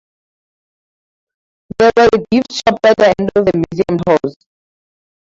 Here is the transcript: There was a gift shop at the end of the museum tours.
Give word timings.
There 1.77 1.91
was 1.95 2.09
a 2.13 2.25
gift 2.31 2.53
shop 2.53 2.79
at 2.85 2.97
the 2.97 3.13
end 3.19 3.29
of 3.35 3.45
the 3.45 3.55
museum 3.69 3.99
tours. 4.03 4.35